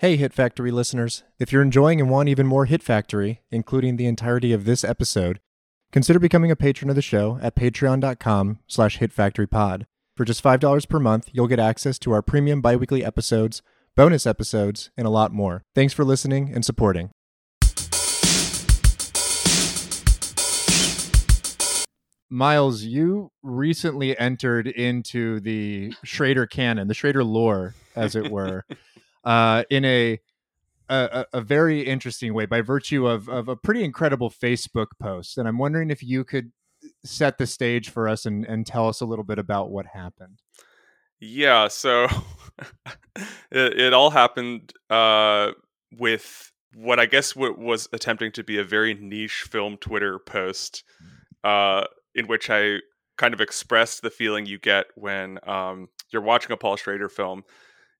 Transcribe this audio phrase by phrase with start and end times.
[0.00, 1.22] Hey, Hit Factory listeners.
[1.38, 5.40] If you're enjoying and want even more Hit Factory, including the entirety of this episode,
[5.90, 9.86] consider becoming a patron of the show at patreon.com slash hitfactorypod.
[10.14, 13.62] For just $5 per month, you'll get access to our premium biweekly episodes,
[13.94, 15.64] bonus episodes, and a lot more.
[15.74, 17.08] Thanks for listening and supporting.
[22.28, 28.66] Miles, you recently entered into the Schrader canon, the Schrader lore, as it were,
[29.26, 30.18] uh, in a,
[30.88, 35.36] a a very interesting way by virtue of of a pretty incredible Facebook post.
[35.36, 36.52] And I'm wondering if you could
[37.04, 40.40] set the stage for us and, and tell us a little bit about what happened.
[41.18, 42.04] Yeah, so
[43.50, 45.52] it, it all happened uh,
[45.98, 50.84] with what I guess was attempting to be a very niche film Twitter post.
[51.42, 51.84] Uh,
[52.16, 52.78] in which I
[53.16, 57.44] kind of expressed the feeling you get when um, you're watching a Paul Schrader film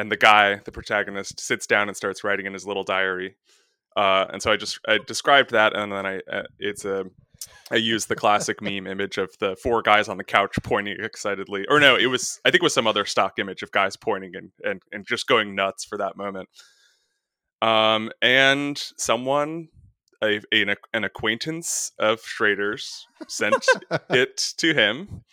[0.00, 3.36] and the guy, the protagonist, sits down and starts writing in his little diary.
[3.96, 7.04] Uh, and so I just I described that, and then I uh, it's a
[7.70, 11.66] I used the classic meme image of the four guys on the couch pointing excitedly,
[11.68, 14.32] or no, it was I think it was some other stock image of guys pointing
[14.34, 16.48] and and, and just going nuts for that moment.
[17.62, 19.68] Um, and someone
[20.22, 23.66] a, a, an acquaintance of Schrader's sent
[24.10, 25.24] it to him.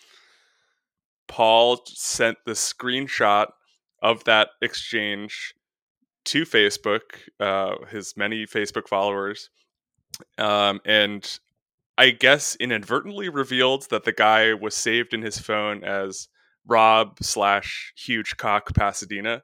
[1.28, 3.48] Paul sent the screenshot
[4.02, 5.54] of that exchange
[6.26, 7.02] to Facebook,
[7.40, 9.50] uh, his many Facebook followers,
[10.38, 11.40] um, and
[11.98, 16.28] I guess inadvertently revealed that the guy was saved in his phone as
[16.66, 19.42] Rob slash Huge Cock Pasadena.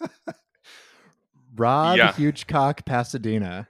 [1.56, 2.12] Rob yeah.
[2.12, 3.68] Huge Cock Pasadena.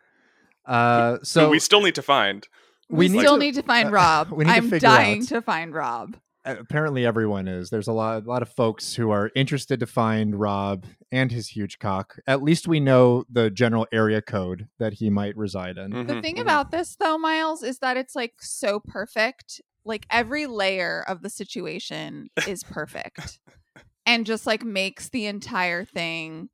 [0.65, 2.47] Uh, so we still need to find.
[2.89, 4.35] We, we still to, need to find uh, Rob.
[4.45, 5.29] I'm to dying out.
[5.29, 6.17] to find Rob.
[6.45, 7.71] Apparently, everyone is.
[7.71, 11.49] There's a lot, a lot of folks who are interested to find Rob and his
[11.49, 12.17] huge cock.
[12.27, 15.93] At least we know the general area code that he might reside in.
[15.93, 16.43] Mm-hmm, the thing mm-hmm.
[16.43, 19.61] about this, though, Miles, is that it's like so perfect.
[19.85, 23.41] Like every layer of the situation is perfect,
[24.07, 26.49] and just like makes the entire thing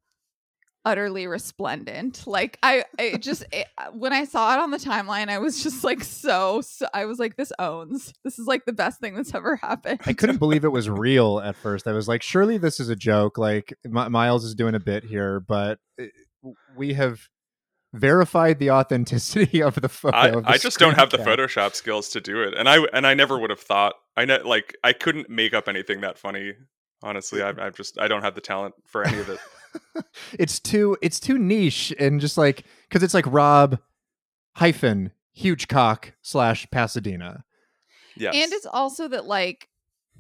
[0.89, 2.27] utterly resplendent.
[2.27, 5.63] Like I, I just it, uh, when I saw it on the timeline, I was
[5.63, 6.87] just like so, so.
[6.95, 8.15] I was like, this owns.
[8.25, 10.01] This is like the best thing that's ever happened.
[10.07, 11.87] I couldn't believe it was real at first.
[11.87, 13.37] I was like, surely this is a joke.
[13.37, 16.07] Like M- Miles is doing a bit here, but uh,
[16.75, 17.21] we have
[17.93, 20.17] verified the authenticity of the photo.
[20.17, 21.21] I, the I just don't have cap.
[21.21, 23.95] the Photoshop skills to do it, and I and I never would have thought.
[24.17, 26.55] I know, like I couldn't make up anything that funny.
[27.03, 29.39] Honestly, I, I just I don't have the talent for any of it.
[30.39, 33.79] It's too it's too niche and just like because it's like Rob
[34.57, 37.45] hyphen huge cock slash Pasadena.
[38.17, 38.35] Yes.
[38.35, 39.69] And it's also that like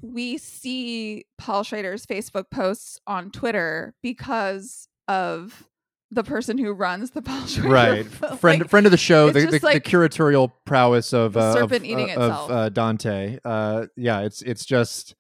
[0.01, 5.65] we see Paul Schrader's Facebook posts on Twitter because of
[6.11, 7.69] the person who runs the Paul Schrader.
[7.69, 8.07] Right.
[8.39, 11.81] friend like, friend of the show, the, the, like the, curatorial prowess of uh, serpent
[11.81, 12.51] of, eating uh, itself.
[12.51, 13.39] of uh, Dante.
[13.45, 15.15] Uh, yeah, it's it's just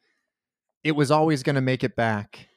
[0.84, 2.47] it was always going to make it back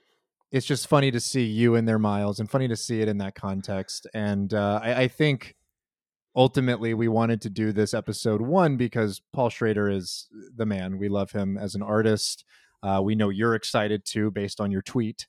[0.52, 3.18] it's just funny to see you in there, Miles, and funny to see it in
[3.20, 4.06] that context.
[4.14, 5.56] And uh, I, I, think
[6.36, 10.98] ultimately we wanted to do this episode one because Paul Schrader is the man.
[10.98, 12.44] We love him as an artist.
[12.84, 15.28] Uh, we know you're excited too, based on your tweet.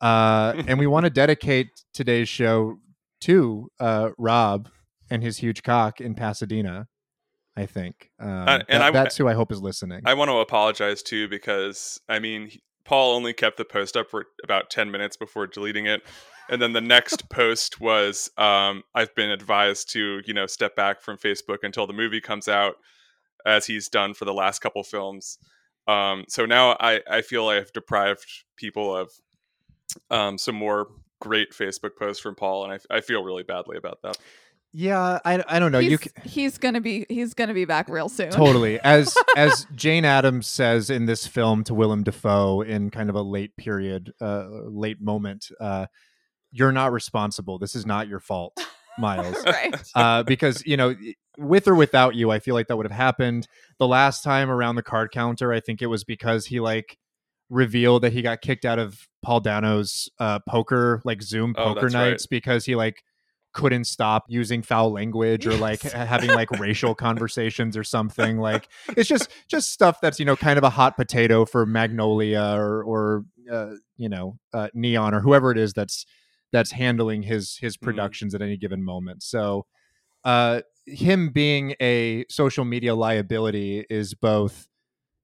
[0.00, 2.78] Uh, and we want to dedicate today's show
[3.22, 4.70] to uh, Rob
[5.10, 6.88] and his huge cock in Pasadena.
[7.56, 10.00] I think, um, and that, I, that's who I hope is listening.
[10.04, 12.50] I want to apologize too because I mean
[12.84, 16.02] Paul only kept the post up for about 10 minutes before deleting it.
[16.50, 21.00] And then the next post was um, I've been advised to, you know, step back
[21.00, 22.76] from Facebook until the movie comes out,
[23.46, 25.38] as he's done for the last couple films.
[25.86, 29.10] Um, so now I, I feel I have deprived people of
[30.10, 30.88] um, some more
[31.20, 34.16] great Facebook posts from Paul, and I, I feel really badly about that.
[34.76, 35.78] Yeah, I, I don't know.
[35.78, 36.12] He's, you can...
[36.24, 38.30] he's gonna be he's gonna be back real soon.
[38.30, 38.80] Totally.
[38.80, 43.22] As as Jane Adams says in this film to Willem Dafoe in kind of a
[43.22, 45.86] late period, uh, late moment, uh,
[46.50, 47.56] you're not responsible.
[47.60, 48.58] This is not your fault,
[48.98, 49.36] Miles.
[49.44, 49.80] right.
[49.94, 50.96] Uh, because you know,
[51.38, 53.46] with or without you, I feel like that would have happened.
[53.78, 56.98] The last time around the card counter, I think it was because he like
[57.48, 61.86] revealed that he got kicked out of Paul Dano's uh, poker like Zoom oh, poker
[61.86, 62.30] oh, nights right.
[62.30, 63.04] because he like
[63.54, 69.08] couldn't stop using foul language or like having like racial conversations or something like it's
[69.08, 73.24] just just stuff that's you know kind of a hot potato for magnolia or or
[73.50, 76.04] uh, you know uh, neon or whoever it is that's
[76.52, 77.86] that's handling his his mm-hmm.
[77.86, 78.36] productions mm.
[78.36, 79.64] at any given moment so
[80.24, 84.68] uh him being a social media liability is both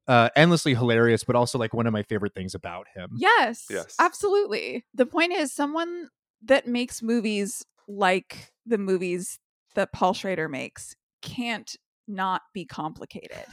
[0.09, 3.11] uh, endlessly hilarious, but also like one of my favorite things about him.
[3.17, 4.85] Yes, yes, absolutely.
[4.95, 6.09] The point is, someone
[6.43, 7.65] that makes movies
[7.97, 9.39] like the movies
[9.75, 11.75] that Paul Schrader makes can't
[12.07, 13.45] not be complicated.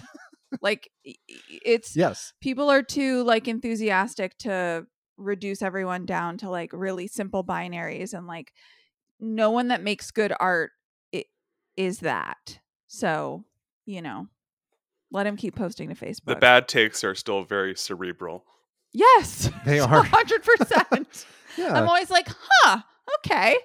[0.62, 2.34] like i- i- it's Yes.
[2.40, 4.88] people are too like enthusiastic to
[5.18, 8.54] reduce everyone down to like really simple binaries and like
[9.20, 10.72] no one that makes good art
[11.76, 12.60] is that.
[12.88, 13.44] So,
[13.86, 14.28] you know,
[15.12, 16.26] let him keep posting to Facebook.
[16.26, 18.46] The bad takes are still very cerebral.
[18.94, 19.50] Yes.
[19.66, 20.04] They are.
[20.04, 21.26] 100%.
[21.58, 21.74] Yeah.
[21.74, 22.82] I'm always like, huh,
[23.20, 23.58] okay.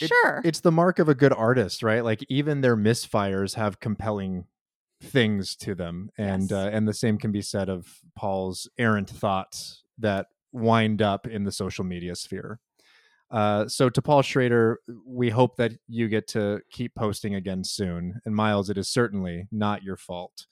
[0.00, 0.40] It- Sure.
[0.44, 2.02] it's the mark of a good artist, right?
[2.04, 4.46] Like even their misfires have compelling
[5.00, 6.52] things to them, and Yes.
[6.52, 11.44] uh, and the same can be said of Paul's errant thoughts that wind up in
[11.44, 12.60] the social media sphere.
[13.30, 18.20] Uh, so to Paul Schrader, we hope that you get to keep posting again soon.
[18.26, 20.46] And Miles, it is certainly not your fault.